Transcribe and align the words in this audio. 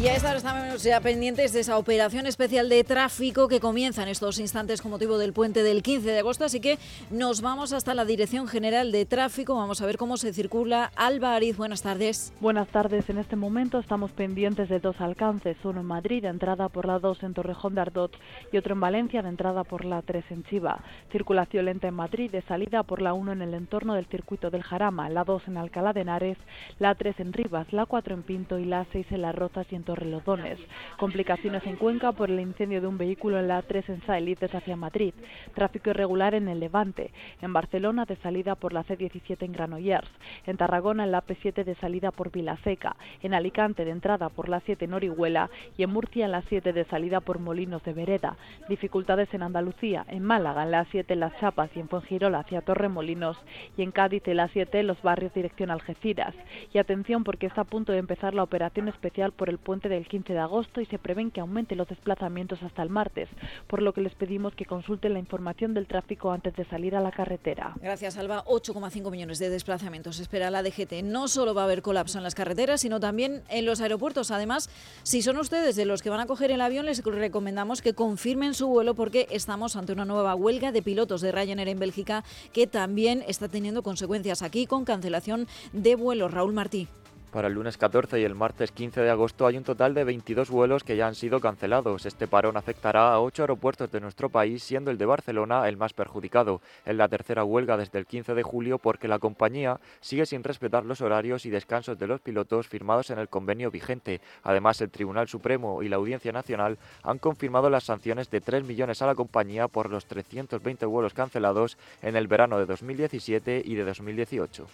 Y 0.00 0.08
a 0.08 0.16
esta 0.16 0.28
hora 0.28 0.38
estamos 0.38 0.82
ya 0.82 0.98
pendientes 1.02 1.52
de 1.52 1.60
esa 1.60 1.76
operación 1.76 2.24
especial 2.24 2.70
de 2.70 2.84
tráfico 2.84 3.48
que 3.48 3.60
comienza 3.60 4.02
en 4.02 4.08
estos 4.08 4.38
instantes 4.38 4.80
con 4.80 4.90
motivo 4.90 5.18
del 5.18 5.34
puente 5.34 5.62
del 5.62 5.82
15 5.82 6.08
de 6.08 6.20
agosto. 6.20 6.42
Así 6.46 6.58
que 6.58 6.78
nos 7.10 7.42
vamos 7.42 7.74
hasta 7.74 7.92
la 7.92 8.06
Dirección 8.06 8.48
General 8.48 8.92
de 8.92 9.04
Tráfico. 9.04 9.56
Vamos 9.56 9.82
a 9.82 9.86
ver 9.86 9.98
cómo 9.98 10.16
se 10.16 10.32
circula. 10.32 10.90
Alba 10.96 11.38
buenas 11.54 11.82
tardes. 11.82 12.32
Buenas 12.40 12.68
tardes. 12.68 13.10
En 13.10 13.18
este 13.18 13.36
momento 13.36 13.78
estamos 13.78 14.10
pendientes 14.12 14.70
de 14.70 14.80
dos 14.80 14.98
alcances. 15.02 15.58
Uno 15.64 15.80
en 15.80 15.86
Madrid, 15.86 16.22
de 16.22 16.28
entrada 16.28 16.70
por 16.70 16.86
la 16.86 16.98
2 16.98 17.22
en 17.22 17.34
Torrejón 17.34 17.74
de 17.74 17.82
Ardot 17.82 18.16
y 18.52 18.56
otro 18.56 18.72
en 18.72 18.80
Valencia, 18.80 19.20
de 19.20 19.28
entrada 19.28 19.64
por 19.64 19.84
la 19.84 20.00
3 20.00 20.24
en 20.30 20.44
Chiva. 20.44 20.82
Circulación 21.12 21.66
lenta 21.66 21.88
en 21.88 21.94
Madrid, 21.94 22.30
de 22.30 22.40
salida 22.40 22.84
por 22.84 23.02
la 23.02 23.12
1 23.12 23.32
en 23.32 23.42
el 23.42 23.52
entorno 23.52 23.92
del 23.92 24.06
circuito 24.06 24.50
del 24.50 24.62
Jarama, 24.62 25.10
la 25.10 25.24
2 25.24 25.48
en 25.48 25.58
Alcalá 25.58 25.92
de 25.92 26.00
Henares, 26.00 26.38
la 26.78 26.94
3 26.94 27.20
en 27.20 27.34
Rivas, 27.34 27.70
la 27.74 27.84
4 27.84 28.14
en 28.14 28.22
Pinto 28.22 28.58
y 28.58 28.64
la 28.64 28.86
6 28.92 29.06
en 29.10 29.20
Las 29.20 29.34
Rozas 29.34 29.66
y 29.70 29.74
en 29.74 29.89
Torrelodones. 29.90 30.60
Complicaciones 30.98 31.66
en 31.66 31.74
Cuenca 31.74 32.12
por 32.12 32.30
el 32.30 32.38
incendio 32.38 32.80
de 32.80 32.86
un 32.86 32.96
vehículo 32.96 33.40
en 33.40 33.48
la 33.48 33.60
A3 33.60 33.88
en 33.88 34.06
Saelices 34.06 34.54
hacia 34.54 34.76
Madrid. 34.76 35.12
Tráfico 35.52 35.90
irregular 35.90 36.36
en 36.36 36.46
el 36.46 36.60
Levante. 36.60 37.10
En 37.42 37.52
Barcelona 37.52 38.04
de 38.04 38.14
salida 38.14 38.54
por 38.54 38.72
la 38.72 38.84
C17 38.84 39.42
en 39.42 39.50
Granollers. 39.50 40.08
En 40.46 40.56
Tarragona 40.56 41.02
en 41.02 41.10
la 41.10 41.26
P7 41.26 41.64
de 41.64 41.74
salida 41.74 42.12
por 42.12 42.30
Vilaseca. 42.30 42.94
En 43.20 43.34
Alicante 43.34 43.84
de 43.84 43.90
entrada 43.90 44.28
por 44.28 44.48
la 44.48 44.60
7 44.60 44.84
en 44.84 44.94
Orihuela. 44.94 45.50
Y 45.76 45.82
en 45.82 45.90
Murcia 45.90 46.26
en 46.26 46.30
la 46.30 46.42
7 46.42 46.72
de 46.72 46.84
salida 46.84 47.18
por 47.18 47.40
Molinos 47.40 47.82
de 47.82 47.92
Vereda. 47.92 48.36
Dificultades 48.68 49.34
en 49.34 49.42
Andalucía. 49.42 50.04
En 50.06 50.22
Málaga 50.22 50.62
en 50.62 50.70
la 50.70 50.84
7 50.84 51.14
en 51.14 51.18
Las 51.18 51.36
Chapas 51.40 51.68
y 51.74 51.80
en 51.80 51.88
Fuengirola 51.88 52.38
hacia 52.38 52.60
Torremolinos. 52.60 53.36
Y 53.76 53.82
en 53.82 53.90
Cádiz 53.90 54.22
en 54.28 54.36
la 54.36 54.46
7 54.46 54.78
en 54.78 54.86
los 54.86 55.02
barrios 55.02 55.34
dirección 55.34 55.72
Algeciras. 55.72 56.36
Y 56.72 56.78
atención 56.78 57.24
porque 57.24 57.46
está 57.46 57.62
a 57.62 57.64
punto 57.64 57.90
de 57.90 57.98
empezar 57.98 58.34
la 58.34 58.44
operación 58.44 58.86
especial 58.86 59.32
por 59.32 59.48
el 59.48 59.58
puente 59.70 59.88
del 59.88 60.08
15 60.08 60.32
de 60.32 60.38
agosto 60.40 60.80
y 60.80 60.86
se 60.86 60.98
prevén 60.98 61.30
que 61.30 61.40
aumente 61.40 61.76
los 61.76 61.86
desplazamientos 61.86 62.60
hasta 62.64 62.82
el 62.82 62.90
martes, 62.90 63.28
por 63.68 63.82
lo 63.82 63.92
que 63.92 64.00
les 64.00 64.12
pedimos 64.16 64.52
que 64.56 64.64
consulten 64.64 65.12
la 65.12 65.20
información 65.20 65.74
del 65.74 65.86
tráfico 65.86 66.32
antes 66.32 66.56
de 66.56 66.64
salir 66.64 66.96
a 66.96 67.00
la 67.00 67.12
carretera. 67.12 67.74
Gracias, 67.80 68.16
Alba. 68.16 68.44
8,5 68.46 69.12
millones 69.12 69.38
de 69.38 69.48
desplazamientos 69.48 70.18
espera 70.18 70.50
la 70.50 70.64
DGT. 70.64 71.04
No 71.04 71.28
solo 71.28 71.54
va 71.54 71.62
a 71.62 71.64
haber 71.66 71.82
colapso 71.82 72.18
en 72.18 72.24
las 72.24 72.34
carreteras, 72.34 72.80
sino 72.80 72.98
también 72.98 73.44
en 73.48 73.64
los 73.64 73.80
aeropuertos. 73.80 74.32
Además, 74.32 74.70
si 75.04 75.22
son 75.22 75.36
ustedes 75.36 75.76
de 75.76 75.84
los 75.84 76.02
que 76.02 76.10
van 76.10 76.18
a 76.18 76.26
coger 76.26 76.50
el 76.50 76.62
avión, 76.62 76.86
les 76.86 77.04
recomendamos 77.04 77.80
que 77.80 77.94
confirmen 77.94 78.54
su 78.54 78.66
vuelo 78.66 78.96
porque 78.96 79.28
estamos 79.30 79.76
ante 79.76 79.92
una 79.92 80.04
nueva 80.04 80.34
huelga 80.34 80.72
de 80.72 80.82
pilotos 80.82 81.20
de 81.20 81.30
Ryanair 81.30 81.68
en 81.68 81.78
Bélgica 81.78 82.24
que 82.52 82.66
también 82.66 83.22
está 83.28 83.46
teniendo 83.46 83.84
consecuencias 83.84 84.42
aquí 84.42 84.66
con 84.66 84.84
cancelación 84.84 85.46
de 85.72 85.94
vuelos. 85.94 86.34
Raúl 86.34 86.54
Martí. 86.54 86.88
Para 87.32 87.46
el 87.46 87.54
lunes 87.54 87.78
14 87.78 88.18
y 88.20 88.24
el 88.24 88.34
martes 88.34 88.72
15 88.72 89.02
de 89.02 89.10
agosto 89.10 89.46
hay 89.46 89.56
un 89.56 89.62
total 89.62 89.94
de 89.94 90.02
22 90.02 90.50
vuelos 90.50 90.82
que 90.82 90.96
ya 90.96 91.06
han 91.06 91.14
sido 91.14 91.38
cancelados. 91.38 92.04
Este 92.04 92.26
parón 92.26 92.56
afectará 92.56 93.12
a 93.12 93.20
ocho 93.20 93.44
aeropuertos 93.44 93.92
de 93.92 94.00
nuestro 94.00 94.30
país, 94.30 94.64
siendo 94.64 94.90
el 94.90 94.98
de 94.98 95.06
Barcelona 95.06 95.68
el 95.68 95.76
más 95.76 95.92
perjudicado. 95.92 96.60
Es 96.84 96.96
la 96.96 97.06
tercera 97.06 97.44
huelga 97.44 97.76
desde 97.76 98.00
el 98.00 98.06
15 98.06 98.34
de 98.34 98.42
julio 98.42 98.78
porque 98.78 99.06
la 99.06 99.20
compañía 99.20 99.78
sigue 100.00 100.26
sin 100.26 100.42
respetar 100.42 100.84
los 100.84 101.02
horarios 101.02 101.46
y 101.46 101.50
descansos 101.50 101.96
de 102.00 102.08
los 102.08 102.20
pilotos 102.20 102.66
firmados 102.66 103.10
en 103.10 103.20
el 103.20 103.28
convenio 103.28 103.70
vigente. 103.70 104.20
Además, 104.42 104.80
el 104.80 104.90
Tribunal 104.90 105.28
Supremo 105.28 105.84
y 105.84 105.88
la 105.88 105.96
Audiencia 105.96 106.32
Nacional 106.32 106.78
han 107.04 107.18
confirmado 107.18 107.70
las 107.70 107.84
sanciones 107.84 108.28
de 108.30 108.40
3 108.40 108.64
millones 108.64 109.02
a 109.02 109.06
la 109.06 109.14
compañía 109.14 109.68
por 109.68 109.88
los 109.88 110.06
320 110.06 110.84
vuelos 110.84 111.14
cancelados 111.14 111.78
en 112.02 112.16
el 112.16 112.26
verano 112.26 112.58
de 112.58 112.66
2017 112.66 113.62
y 113.64 113.76
de 113.76 113.84
2018. 113.84 114.66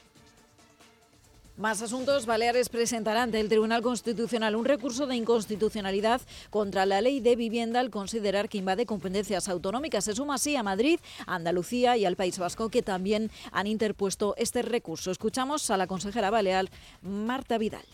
Más 1.56 1.80
asuntos. 1.80 2.26
Baleares 2.26 2.68
presentará 2.68 3.22
ante 3.22 3.40
el 3.40 3.48
Tribunal 3.48 3.80
Constitucional 3.80 4.56
un 4.56 4.66
recurso 4.66 5.06
de 5.06 5.16
inconstitucionalidad 5.16 6.20
contra 6.50 6.84
la 6.84 7.00
ley 7.00 7.20
de 7.20 7.34
vivienda 7.34 7.80
al 7.80 7.88
considerar 7.88 8.50
que 8.50 8.58
invade 8.58 8.84
competencias 8.84 9.48
autonómicas. 9.48 10.04
Se 10.04 10.14
suma 10.14 10.34
así 10.34 10.54
a 10.54 10.62
Madrid, 10.62 11.00
Andalucía 11.26 11.96
y 11.96 12.04
al 12.04 12.14
País 12.14 12.38
Vasco, 12.38 12.68
que 12.68 12.82
también 12.82 13.30
han 13.52 13.66
interpuesto 13.66 14.34
este 14.36 14.60
recurso. 14.60 15.10
Escuchamos 15.10 15.70
a 15.70 15.78
la 15.78 15.86
consejera 15.86 16.28
balear 16.28 16.66
Marta 17.00 17.56
Vidal. 17.56 17.86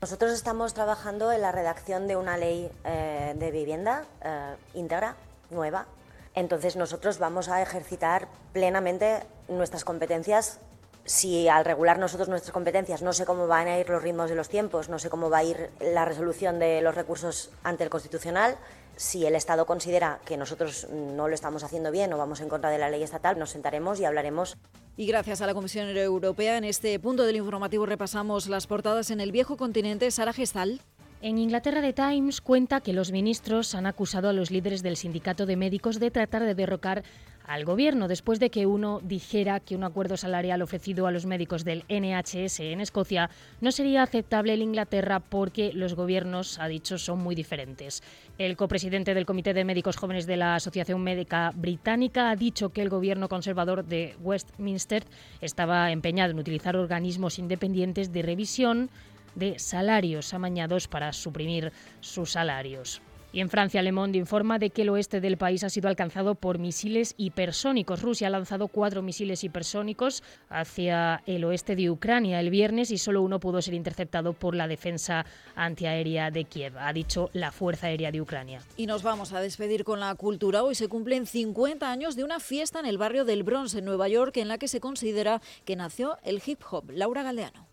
Nosotros 0.00 0.32
estamos 0.32 0.74
trabajando 0.74 1.30
en 1.30 1.40
la 1.40 1.52
redacción 1.52 2.08
de 2.08 2.16
una 2.16 2.36
ley 2.36 2.68
eh, 2.84 3.34
de 3.38 3.50
vivienda 3.52 4.06
eh, 4.24 4.56
íntegra, 4.74 5.14
nueva. 5.50 5.86
Entonces 6.34 6.74
nosotros 6.74 7.20
vamos 7.20 7.48
a 7.48 7.62
ejercitar 7.62 8.26
plenamente 8.52 9.22
nuestras 9.46 9.84
competencias 9.84 10.58
si 11.04 11.48
al 11.48 11.64
regular 11.64 11.98
nosotros 11.98 12.28
nuestras 12.28 12.52
competencias 12.52 13.02
no 13.02 13.12
sé 13.12 13.26
cómo 13.26 13.46
van 13.46 13.68
a 13.68 13.78
ir 13.78 13.88
los 13.88 14.02
ritmos 14.02 14.30
de 14.30 14.36
los 14.36 14.48
tiempos, 14.48 14.88
no 14.88 14.98
sé 14.98 15.10
cómo 15.10 15.30
va 15.30 15.38
a 15.38 15.44
ir 15.44 15.70
la 15.80 16.04
resolución 16.04 16.58
de 16.58 16.80
los 16.80 16.94
recursos 16.94 17.50
ante 17.62 17.84
el 17.84 17.90
Constitucional, 17.90 18.56
si 18.96 19.26
el 19.26 19.34
Estado 19.34 19.66
considera 19.66 20.20
que 20.24 20.36
nosotros 20.36 20.88
no 20.90 21.28
lo 21.28 21.34
estamos 21.34 21.64
haciendo 21.64 21.90
bien 21.90 22.12
o 22.12 22.18
vamos 22.18 22.40
en 22.40 22.48
contra 22.48 22.70
de 22.70 22.78
la 22.78 22.90
ley 22.90 23.02
estatal, 23.02 23.38
nos 23.38 23.50
sentaremos 23.50 24.00
y 24.00 24.04
hablaremos. 24.04 24.56
Y 24.96 25.06
gracias 25.06 25.40
a 25.40 25.46
la 25.46 25.54
Comisión 25.54 25.88
Europea, 25.88 26.56
en 26.56 26.64
este 26.64 26.98
punto 27.00 27.24
del 27.24 27.36
informativo 27.36 27.84
repasamos 27.84 28.46
las 28.48 28.66
portadas 28.66 29.10
en 29.10 29.20
el 29.20 29.32
viejo 29.32 29.56
continente. 29.56 30.10
Sara 30.10 30.32
Gestal. 30.32 30.80
En 31.20 31.38
Inglaterra, 31.38 31.80
The 31.80 31.94
Times 31.94 32.42
cuenta 32.42 32.82
que 32.82 32.92
los 32.92 33.10
ministros 33.10 33.74
han 33.74 33.86
acusado 33.86 34.28
a 34.28 34.34
los 34.34 34.50
líderes 34.50 34.82
del 34.82 34.96
sindicato 34.98 35.46
de 35.46 35.56
médicos 35.56 35.98
de 35.98 36.10
tratar 36.10 36.42
de 36.42 36.54
derrocar 36.54 37.02
al 37.44 37.64
gobierno 37.64 38.08
después 38.08 38.40
de 38.40 38.50
que 38.50 38.66
uno 38.66 39.00
dijera 39.02 39.60
que 39.60 39.76
un 39.76 39.84
acuerdo 39.84 40.16
salarial 40.16 40.62
ofrecido 40.62 41.06
a 41.06 41.10
los 41.10 41.26
médicos 41.26 41.64
del 41.64 41.84
NHS 41.88 42.60
en 42.60 42.80
Escocia 42.80 43.30
no 43.60 43.70
sería 43.70 44.02
aceptable 44.02 44.54
en 44.54 44.62
Inglaterra 44.62 45.20
porque 45.20 45.72
los 45.72 45.94
gobiernos, 45.94 46.58
ha 46.58 46.68
dicho, 46.68 46.98
son 46.98 47.18
muy 47.18 47.34
diferentes. 47.34 48.02
El 48.38 48.56
copresidente 48.56 49.14
del 49.14 49.26
Comité 49.26 49.54
de 49.54 49.64
Médicos 49.64 49.96
Jóvenes 49.96 50.26
de 50.26 50.36
la 50.36 50.56
Asociación 50.56 51.02
Médica 51.02 51.52
Británica 51.54 52.30
ha 52.30 52.36
dicho 52.36 52.70
que 52.70 52.82
el 52.82 52.88
gobierno 52.88 53.28
conservador 53.28 53.84
de 53.84 54.16
Westminster 54.20 55.04
estaba 55.40 55.92
empeñado 55.92 56.32
en 56.32 56.38
utilizar 56.38 56.76
organismos 56.76 57.38
independientes 57.38 58.12
de 58.12 58.22
revisión 58.22 58.90
de 59.34 59.58
salarios 59.58 60.32
amañados 60.32 60.88
para 60.88 61.12
suprimir 61.12 61.72
sus 62.00 62.32
salarios. 62.32 63.02
Y 63.34 63.40
en 63.40 63.50
Francia, 63.50 63.82
Le 63.82 63.90
Monde 63.90 64.16
informa 64.16 64.60
de 64.60 64.70
que 64.70 64.82
el 64.82 64.90
oeste 64.90 65.20
del 65.20 65.36
país 65.36 65.64
ha 65.64 65.68
sido 65.68 65.88
alcanzado 65.88 66.36
por 66.36 66.60
misiles 66.60 67.16
hipersónicos. 67.16 68.00
Rusia 68.00 68.28
ha 68.28 68.30
lanzado 68.30 68.68
cuatro 68.68 69.02
misiles 69.02 69.42
hipersónicos 69.42 70.22
hacia 70.48 71.20
el 71.26 71.42
oeste 71.42 71.74
de 71.74 71.90
Ucrania 71.90 72.38
el 72.38 72.50
viernes 72.50 72.92
y 72.92 72.98
solo 72.98 73.22
uno 73.22 73.40
pudo 73.40 73.60
ser 73.60 73.74
interceptado 73.74 74.34
por 74.34 74.54
la 74.54 74.68
defensa 74.68 75.26
antiaérea 75.56 76.30
de 76.30 76.44
Kiev, 76.44 76.78
ha 76.78 76.92
dicho 76.92 77.30
la 77.32 77.50
Fuerza 77.50 77.88
Aérea 77.88 78.12
de 78.12 78.20
Ucrania. 78.20 78.60
Y 78.76 78.86
nos 78.86 79.02
vamos 79.02 79.32
a 79.32 79.40
despedir 79.40 79.82
con 79.82 79.98
la 79.98 80.14
cultura. 80.14 80.62
Hoy 80.62 80.76
se 80.76 80.86
cumplen 80.86 81.26
50 81.26 81.90
años 81.90 82.14
de 82.14 82.22
una 82.22 82.38
fiesta 82.38 82.78
en 82.78 82.86
el 82.86 82.98
barrio 82.98 83.24
del 83.24 83.42
Bronx, 83.42 83.74
en 83.74 83.84
Nueva 83.84 84.06
York, 84.06 84.36
en 84.36 84.46
la 84.46 84.58
que 84.58 84.68
se 84.68 84.78
considera 84.78 85.42
que 85.64 85.74
nació 85.74 86.18
el 86.22 86.40
hip 86.46 86.60
hop. 86.70 86.88
Laura 86.92 87.24
Galdeano. 87.24 87.66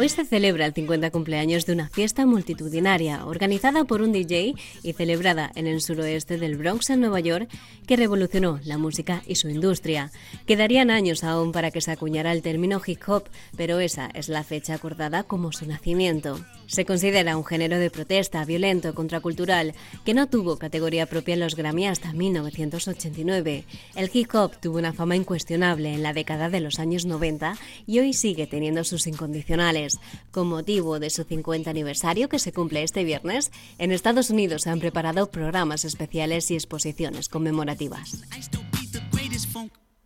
Hoy 0.00 0.08
se 0.08 0.24
celebra 0.24 0.64
el 0.64 0.72
50 0.72 1.10
cumpleaños 1.10 1.66
de 1.66 1.74
una 1.74 1.90
fiesta 1.90 2.24
multitudinaria 2.24 3.26
organizada 3.26 3.84
por 3.84 4.00
un 4.00 4.12
DJ 4.12 4.54
y 4.82 4.92
celebrada 4.94 5.52
en 5.54 5.66
el 5.66 5.82
suroeste 5.82 6.38
del 6.38 6.56
Bronx, 6.56 6.88
en 6.88 7.00
Nueva 7.00 7.20
York, 7.20 7.50
que 7.86 7.96
revolucionó 7.96 8.60
la 8.64 8.78
música 8.78 9.22
y 9.26 9.34
su 9.34 9.50
industria. 9.50 10.10
Quedarían 10.46 10.90
años 10.90 11.22
aún 11.22 11.52
para 11.52 11.70
que 11.70 11.82
se 11.82 11.90
acuñara 11.90 12.32
el 12.32 12.40
término 12.40 12.80
hip 12.86 13.02
hop, 13.06 13.24
pero 13.58 13.78
esa 13.78 14.08
es 14.14 14.30
la 14.30 14.42
fecha 14.42 14.72
acordada 14.72 15.24
como 15.24 15.52
su 15.52 15.66
nacimiento. 15.66 16.40
Se 16.70 16.84
considera 16.84 17.36
un 17.36 17.44
género 17.44 17.80
de 17.80 17.90
protesta 17.90 18.44
violento, 18.44 18.94
contracultural, 18.94 19.74
que 20.04 20.14
no 20.14 20.28
tuvo 20.28 20.56
categoría 20.56 21.06
propia 21.06 21.34
en 21.34 21.40
los 21.40 21.56
Grammy 21.56 21.88
hasta 21.88 22.12
1989. 22.12 23.64
El 23.96 24.10
hip 24.12 24.32
hop 24.32 24.52
tuvo 24.60 24.78
una 24.78 24.92
fama 24.92 25.16
incuestionable 25.16 25.92
en 25.92 26.04
la 26.04 26.12
década 26.12 26.48
de 26.48 26.60
los 26.60 26.78
años 26.78 27.06
90 27.06 27.56
y 27.88 27.98
hoy 27.98 28.12
sigue 28.12 28.46
teniendo 28.46 28.84
sus 28.84 29.08
incondicionales. 29.08 29.98
Con 30.30 30.46
motivo 30.46 31.00
de 31.00 31.10
su 31.10 31.24
50 31.24 31.68
aniversario 31.68 32.28
que 32.28 32.38
se 32.38 32.52
cumple 32.52 32.84
este 32.84 33.02
viernes, 33.02 33.50
en 33.78 33.90
Estados 33.90 34.30
Unidos 34.30 34.62
se 34.62 34.70
han 34.70 34.78
preparado 34.78 35.28
programas 35.28 35.84
especiales 35.84 36.52
y 36.52 36.54
exposiciones 36.54 37.28
conmemorativas. 37.28 38.22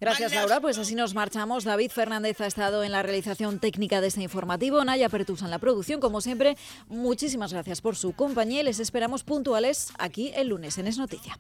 Gracias, 0.05 0.35
Laura. 0.35 0.61
Pues 0.61 0.79
así 0.79 0.95
nos 0.95 1.15
marchamos. 1.15 1.65
David 1.65 1.91
Fernández 1.91 2.41
ha 2.41 2.47
estado 2.47 2.85
en 2.85 2.93
la 2.93 3.03
realización 3.03 3.59
técnica 3.59 4.01
de 4.01 4.09
este 4.09 4.23
informativo. 4.23 4.85
Naya 4.85 5.09
Pertusa 5.09 5.47
en 5.47 5.51
la 5.51 5.59
producción. 5.59 6.01
Como 6.01 6.21
siempre, 6.21 6.57
muchísimas 6.89 7.53
gracias 7.53 7.81
por 7.81 7.97
su 7.97 8.13
compañía 8.13 8.61
y 8.61 8.65
les 8.65 8.81
esperamos 8.81 9.25
puntuales 9.25 9.93
aquí 9.99 10.33
el 10.37 10.49
lunes 10.49 10.77
en 10.79 10.87
Es 10.87 10.99
Noticia. 10.99 11.39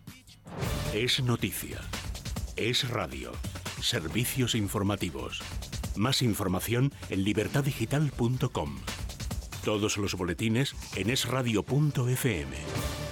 Es 0.94 1.22
Noticia. 1.22 1.80
Es 2.56 2.88
Radio. 2.88 3.32
Servicios 3.82 4.54
informativos. 4.54 5.42
Más 5.96 6.22
información 6.22 6.92
en 7.10 7.22
libertadigital.com. 7.24 8.76
Todos 9.64 9.98
los 9.98 10.14
boletines 10.14 10.74
en 10.96 11.10
esradio.fm. 11.10 13.03